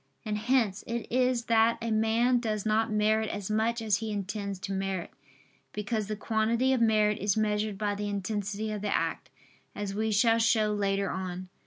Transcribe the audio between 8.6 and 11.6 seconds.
of the act, as we shall show later on (Q.